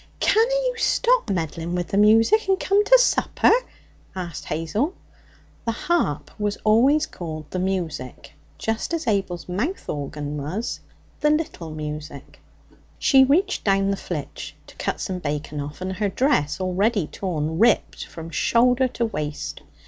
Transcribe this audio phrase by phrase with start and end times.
[0.19, 3.53] 'Canna you stop meddling wi' the music and come to supper?'
[4.15, 4.95] asked Hazel.
[5.65, 10.79] The harp was always called 'the music,' just as Abel's mouth organ was
[11.19, 12.39] 'the little music.'
[12.97, 17.59] She reached down the flitch to cut some bacon off, and her dress, already torn,
[17.59, 19.61] ripped from shoulder to waist.